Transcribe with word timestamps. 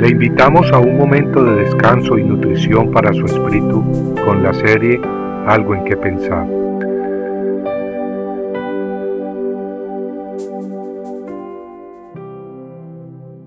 Le 0.00 0.08
invitamos 0.08 0.72
a 0.72 0.78
un 0.78 0.96
momento 0.96 1.44
de 1.44 1.56
descanso 1.64 2.16
y 2.16 2.24
nutrición 2.24 2.90
para 2.90 3.12
su 3.12 3.26
espíritu 3.26 4.14
con 4.24 4.42
la 4.42 4.54
serie 4.54 4.98
Algo 5.46 5.74
en 5.74 5.84
que 5.84 5.94
pensar. 5.94 6.46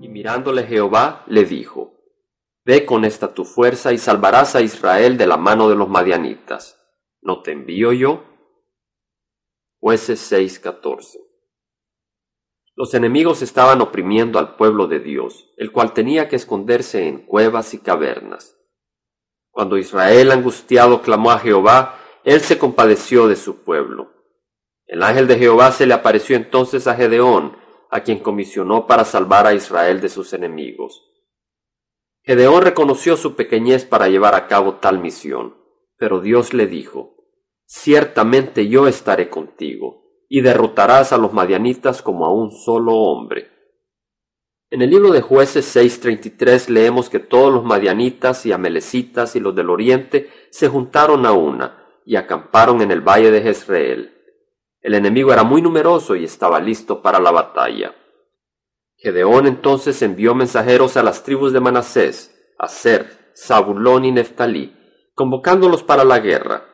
Y 0.00 0.08
mirándole 0.08 0.62
Jehová 0.62 1.24
le 1.26 1.44
dijo, 1.44 1.94
Ve 2.64 2.86
con 2.86 3.04
esta 3.04 3.34
tu 3.34 3.44
fuerza 3.44 3.92
y 3.92 3.98
salvarás 3.98 4.54
a 4.54 4.62
Israel 4.62 5.18
de 5.18 5.26
la 5.26 5.36
mano 5.36 5.68
de 5.68 5.74
los 5.74 5.88
madianitas. 5.88 6.80
¿No 7.20 7.42
te 7.42 7.50
envío 7.50 7.92
yo? 7.92 8.22
Jueces 9.80 10.30
6:14 10.30 11.23
los 12.76 12.92
enemigos 12.94 13.40
estaban 13.42 13.80
oprimiendo 13.80 14.38
al 14.38 14.56
pueblo 14.56 14.88
de 14.88 14.98
Dios, 14.98 15.52
el 15.56 15.70
cual 15.70 15.92
tenía 15.92 16.28
que 16.28 16.36
esconderse 16.36 17.06
en 17.06 17.18
cuevas 17.18 17.72
y 17.72 17.78
cavernas. 17.78 18.56
Cuando 19.50 19.78
Israel 19.78 20.32
angustiado 20.32 21.00
clamó 21.00 21.30
a 21.30 21.38
Jehová, 21.38 22.00
él 22.24 22.40
se 22.40 22.58
compadeció 22.58 23.28
de 23.28 23.36
su 23.36 23.62
pueblo. 23.62 24.12
El 24.86 25.04
ángel 25.04 25.28
de 25.28 25.38
Jehová 25.38 25.70
se 25.70 25.86
le 25.86 25.94
apareció 25.94 26.34
entonces 26.34 26.88
a 26.88 26.96
Gedeón, 26.96 27.56
a 27.90 28.00
quien 28.00 28.18
comisionó 28.18 28.88
para 28.88 29.04
salvar 29.04 29.46
a 29.46 29.54
Israel 29.54 30.00
de 30.00 30.08
sus 30.08 30.32
enemigos. 30.32 31.00
Gedeón 32.22 32.62
reconoció 32.62 33.16
su 33.16 33.36
pequeñez 33.36 33.84
para 33.84 34.08
llevar 34.08 34.34
a 34.34 34.48
cabo 34.48 34.76
tal 34.76 34.98
misión, 34.98 35.56
pero 35.96 36.20
Dios 36.20 36.52
le 36.52 36.66
dijo, 36.66 37.14
Ciertamente 37.66 38.68
yo 38.68 38.88
estaré 38.88 39.30
contigo 39.30 40.03
y 40.28 40.40
derrotarás 40.40 41.12
a 41.12 41.18
los 41.18 41.32
madianitas 41.32 42.02
como 42.02 42.24
a 42.24 42.32
un 42.32 42.50
solo 42.50 42.94
hombre. 42.94 43.50
En 44.70 44.82
el 44.82 44.90
libro 44.90 45.12
de 45.12 45.20
jueces 45.20 45.76
6.33 45.76 46.68
leemos 46.68 47.08
que 47.08 47.20
todos 47.20 47.52
los 47.52 47.64
madianitas 47.64 48.44
y 48.46 48.52
amelecitas 48.52 49.36
y 49.36 49.40
los 49.40 49.54
del 49.54 49.70
oriente 49.70 50.30
se 50.50 50.68
juntaron 50.68 51.26
a 51.26 51.32
una 51.32 52.00
y 52.04 52.16
acamparon 52.16 52.80
en 52.80 52.90
el 52.90 53.00
valle 53.00 53.30
de 53.30 53.42
Jezreel. 53.42 54.14
El 54.80 54.94
enemigo 54.94 55.32
era 55.32 55.44
muy 55.44 55.62
numeroso 55.62 56.16
y 56.16 56.24
estaba 56.24 56.58
listo 56.60 57.02
para 57.02 57.20
la 57.20 57.30
batalla. 57.30 57.94
Gedeón 58.96 59.46
entonces 59.46 60.02
envió 60.02 60.34
mensajeros 60.34 60.96
a 60.96 61.02
las 61.02 61.22
tribus 61.22 61.52
de 61.52 61.60
Manasés, 61.60 62.52
Aser, 62.58 63.32
Zabulón 63.36 64.04
y 64.04 64.12
Neftalí, 64.12 64.76
convocándolos 65.14 65.82
para 65.82 66.04
la 66.04 66.18
guerra. 66.18 66.64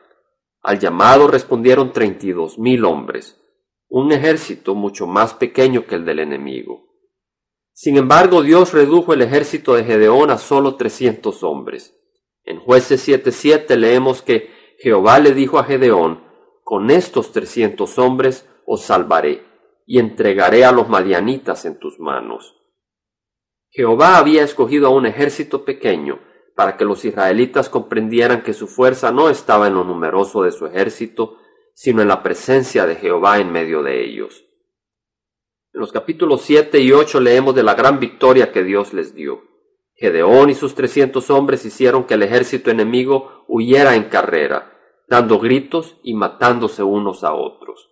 Al 0.63 0.79
llamado 0.79 1.27
respondieron 1.27 1.91
treinta 1.91 2.25
y 2.25 2.31
dos 2.31 2.57
mil 2.57 2.85
hombres 2.85 3.40
un 3.93 4.13
ejército 4.13 4.73
mucho 4.73 5.05
más 5.05 5.33
pequeño 5.33 5.85
que 5.85 5.95
el 5.95 6.05
del 6.05 6.19
enemigo. 6.19 6.87
Sin 7.73 7.97
embargo, 7.97 8.41
Dios 8.41 8.71
redujo 8.71 9.13
el 9.13 9.21
ejército 9.21 9.73
de 9.75 9.83
Gedeón 9.83 10.31
a 10.31 10.37
solo 10.37 10.75
trescientos 10.75 11.43
hombres. 11.43 11.99
En 12.45 12.61
jueces 12.61 13.05
7.7 13.05 13.75
leemos 13.75 14.21
que 14.21 14.49
Jehová 14.79 15.19
le 15.19 15.33
dijo 15.33 15.59
a 15.59 15.65
Gedeón, 15.65 16.23
con 16.63 16.89
estos 16.89 17.33
trescientos 17.33 17.99
hombres 17.99 18.47
os 18.65 18.81
salvaré, 18.81 19.43
y 19.85 19.99
entregaré 19.99 20.63
a 20.63 20.71
los 20.71 20.87
madianitas 20.87 21.65
en 21.65 21.77
tus 21.77 21.99
manos. 21.99 22.55
Jehová 23.71 24.17
había 24.17 24.43
escogido 24.43 24.87
a 24.87 24.91
un 24.91 25.05
ejército 25.05 25.65
pequeño 25.65 26.21
para 26.55 26.77
que 26.77 26.85
los 26.85 27.03
israelitas 27.03 27.67
comprendieran 27.67 28.41
que 28.41 28.53
su 28.53 28.67
fuerza 28.67 29.11
no 29.11 29.29
estaba 29.29 29.67
en 29.67 29.73
lo 29.73 29.83
numeroso 29.83 30.43
de 30.43 30.51
su 30.51 30.65
ejército, 30.65 31.37
sino 31.73 32.01
en 32.01 32.07
la 32.07 32.23
presencia 32.23 32.85
de 32.85 32.95
Jehová 32.95 33.39
en 33.39 33.51
medio 33.51 33.83
de 33.83 34.03
ellos. 34.03 34.45
En 35.73 35.79
los 35.79 35.91
capítulos 35.91 36.41
7 36.41 36.79
y 36.79 36.91
8 36.91 37.19
leemos 37.19 37.55
de 37.55 37.63
la 37.63 37.75
gran 37.75 37.99
victoria 37.99 38.51
que 38.51 38.63
Dios 38.63 38.93
les 38.93 39.15
dio. 39.15 39.43
Gedeón 39.95 40.49
y 40.49 40.55
sus 40.55 40.75
trescientos 40.75 41.29
hombres 41.29 41.65
hicieron 41.65 42.05
que 42.05 42.15
el 42.15 42.23
ejército 42.23 42.71
enemigo 42.71 43.45
huyera 43.47 43.95
en 43.95 44.05
carrera, 44.05 44.77
dando 45.07 45.39
gritos 45.39 45.97
y 46.03 46.13
matándose 46.13 46.83
unos 46.83 47.23
a 47.23 47.33
otros. 47.33 47.89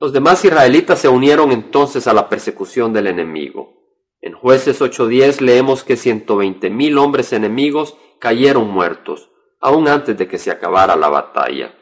Los 0.00 0.12
demás 0.12 0.44
israelitas 0.44 1.00
se 1.00 1.08
unieron 1.08 1.52
entonces 1.52 2.06
a 2.06 2.14
la 2.14 2.28
persecución 2.28 2.92
del 2.92 3.08
enemigo. 3.08 3.78
En 4.20 4.32
jueces 4.32 4.80
8.10 4.80 5.40
leemos 5.40 5.84
que 5.84 5.96
ciento 5.96 6.36
veinte 6.36 6.70
mil 6.70 6.98
hombres 6.98 7.32
enemigos 7.32 7.96
cayeron 8.18 8.68
muertos, 8.68 9.30
aún 9.60 9.88
antes 9.88 10.18
de 10.18 10.26
que 10.26 10.38
se 10.38 10.50
acabara 10.50 10.96
la 10.96 11.08
batalla. 11.08 11.77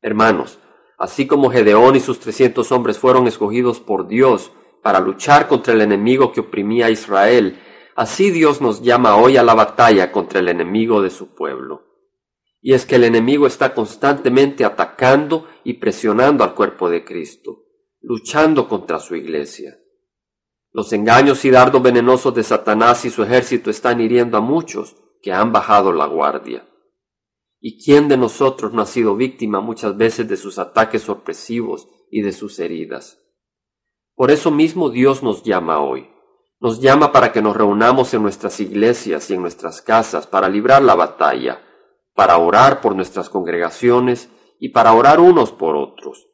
Hermanos, 0.00 0.58
así 0.96 1.26
como 1.26 1.50
Gedeón 1.50 1.96
y 1.96 2.00
sus 2.00 2.20
trescientos 2.20 2.70
hombres 2.72 2.98
fueron 2.98 3.26
escogidos 3.26 3.80
por 3.80 4.06
Dios 4.06 4.52
para 4.82 5.00
luchar 5.00 5.48
contra 5.48 5.74
el 5.74 5.80
enemigo 5.80 6.32
que 6.32 6.40
oprimía 6.40 6.86
a 6.86 6.90
Israel, 6.90 7.60
así 7.96 8.30
Dios 8.30 8.60
nos 8.60 8.82
llama 8.82 9.16
hoy 9.16 9.36
a 9.36 9.42
la 9.42 9.54
batalla 9.54 10.12
contra 10.12 10.38
el 10.40 10.48
enemigo 10.48 11.02
de 11.02 11.10
su 11.10 11.34
pueblo. 11.34 11.84
Y 12.60 12.74
es 12.74 12.86
que 12.86 12.96
el 12.96 13.04
enemigo 13.04 13.46
está 13.46 13.74
constantemente 13.74 14.64
atacando 14.64 15.48
y 15.64 15.74
presionando 15.74 16.44
al 16.44 16.54
cuerpo 16.54 16.88
de 16.90 17.04
Cristo, 17.04 17.64
luchando 18.00 18.68
contra 18.68 18.98
su 18.98 19.16
iglesia. 19.16 19.78
Los 20.72 20.92
engaños 20.92 21.44
y 21.44 21.50
dardos 21.50 21.82
venenosos 21.82 22.34
de 22.34 22.44
Satanás 22.44 23.04
y 23.04 23.10
su 23.10 23.22
ejército 23.22 23.70
están 23.70 24.00
hiriendo 24.00 24.36
a 24.36 24.40
muchos 24.40 24.96
que 25.22 25.32
han 25.32 25.52
bajado 25.52 25.92
la 25.92 26.06
guardia. 26.06 26.67
¿Y 27.60 27.82
quién 27.82 28.08
de 28.08 28.16
nosotros 28.16 28.72
no 28.72 28.82
ha 28.82 28.86
sido 28.86 29.16
víctima 29.16 29.60
muchas 29.60 29.96
veces 29.96 30.28
de 30.28 30.36
sus 30.36 30.58
ataques 30.58 31.02
sorpresivos 31.02 31.88
y 32.10 32.22
de 32.22 32.32
sus 32.32 32.58
heridas? 32.60 33.18
Por 34.14 34.30
eso 34.30 34.50
mismo 34.50 34.90
Dios 34.90 35.22
nos 35.22 35.42
llama 35.42 35.80
hoy. 35.80 36.10
Nos 36.60 36.80
llama 36.80 37.12
para 37.12 37.32
que 37.32 37.40
nos 37.42 37.56
reunamos 37.56 38.12
en 38.14 38.22
nuestras 38.22 38.58
iglesias 38.60 39.30
y 39.30 39.34
en 39.34 39.42
nuestras 39.42 39.80
casas 39.80 40.26
para 40.26 40.48
librar 40.48 40.82
la 40.82 40.96
batalla, 40.96 41.62
para 42.14 42.38
orar 42.38 42.80
por 42.80 42.96
nuestras 42.96 43.28
congregaciones 43.28 44.28
y 44.58 44.70
para 44.70 44.92
orar 44.92 45.20
unos 45.20 45.52
por 45.52 45.76
otros. 45.76 46.26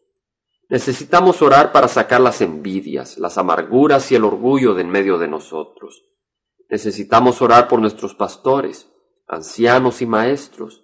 Necesitamos 0.70 1.42
orar 1.42 1.72
para 1.72 1.88
sacar 1.88 2.20
las 2.20 2.40
envidias, 2.40 3.18
las 3.18 3.36
amarguras 3.36 4.10
y 4.10 4.14
el 4.14 4.24
orgullo 4.24 4.74
de 4.74 4.82
en 4.82 4.88
medio 4.88 5.18
de 5.18 5.28
nosotros. 5.28 6.04
Necesitamos 6.70 7.42
orar 7.42 7.68
por 7.68 7.80
nuestros 7.80 8.14
pastores, 8.14 8.90
ancianos 9.28 10.00
y 10.00 10.06
maestros, 10.06 10.83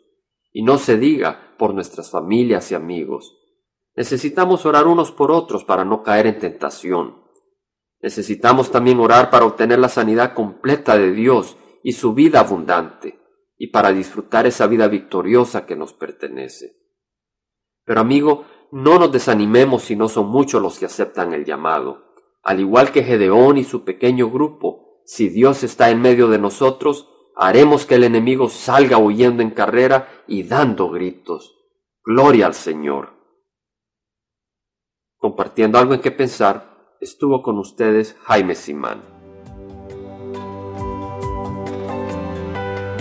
y 0.53 0.62
no 0.62 0.78
se 0.78 0.99
diga 0.99 1.55
por 1.59 1.75
nuestras 1.75 2.11
familias 2.11 2.71
y 2.72 2.75
amigos. 2.75 3.37
Necesitamos 3.97 4.66
orar 4.66 4.87
unos 4.87 5.12
por 5.12 5.31
otros 5.31 5.65
para 5.65 5.84
no 5.84 6.03
caer 6.03 6.27
en 6.27 6.38
tentación. 6.38 7.22
Necesitamos 8.03 8.71
también 8.71 8.99
orar 8.99 9.31
para 9.31 9.44
obtener 9.44 9.78
la 9.78 9.89
sanidad 9.89 10.34
completa 10.34 10.97
de 10.97 11.12
Dios 11.12 11.56
y 11.83 11.93
su 11.93 12.15
vida 12.15 12.41
abundante, 12.41 13.21
y 13.56 13.69
para 13.69 13.93
disfrutar 13.93 14.47
esa 14.47 14.66
vida 14.66 14.89
victoriosa 14.89 15.66
que 15.66 15.77
nos 15.77 15.93
pertenece. 15.93 16.77
Pero 17.84 18.00
amigo, 18.00 18.44
no 18.72 18.99
nos 18.99 19.12
desanimemos 19.12 19.83
si 19.83 19.97
no 19.97 20.09
son 20.09 20.28
muchos 20.28 20.62
los 20.62 20.78
que 20.78 20.87
aceptan 20.87 21.34
el 21.34 21.44
llamado. 21.44 22.15
Al 22.43 22.60
igual 22.60 22.93
que 22.93 23.03
Gedeón 23.03 23.59
y 23.59 23.65
su 23.65 23.84
pequeño 23.84 24.31
grupo, 24.31 25.03
si 25.05 25.28
Dios 25.28 25.62
está 25.62 25.91
en 25.91 26.00
medio 26.00 26.28
de 26.28 26.39
nosotros, 26.39 27.09
haremos 27.41 27.87
que 27.87 27.95
el 27.95 28.05
enemigo 28.05 28.51
salga 28.51 28.99
huyendo 28.99 29.43
en 29.43 29.51
carrera 29.51 30.09
y 30.28 30.43
dando 30.43 30.91
gritos. 30.91 31.56
Gloria 32.05 32.45
al 32.45 32.53
Señor. 32.53 33.15
Compartiendo 35.17 35.78
algo 35.78 35.95
en 35.95 36.03
que 36.03 36.11
pensar, 36.11 36.97
estuvo 37.01 37.43
con 37.43 37.59
ustedes 37.59 38.15
Jaime 38.25 38.55
Simán. 38.55 39.01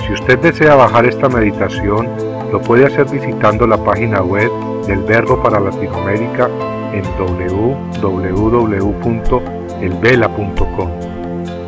Si 0.08 0.14
usted 0.14 0.40
desea 0.40 0.76
bajar 0.76 1.06
esta 1.06 1.28
meditación, 1.28 2.08
lo 2.50 2.62
puede 2.62 2.86
hacer 2.86 3.10
visitando 3.10 3.68
la 3.68 3.84
página 3.84 4.22
web 4.22 4.50
del 4.88 5.04
Verbo 5.04 5.44
para 5.44 5.60
Latinoamérica 5.60 6.50
en 6.94 7.04
www.elvela.com. 7.18 8.40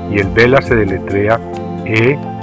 Y 0.09 0.19
el 0.19 0.27
Vela 0.29 0.62
se 0.62 0.75
deletrea 0.75 1.38
E 1.85 2.31